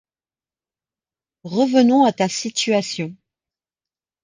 [1.43, 3.15] Revenons à ta situation...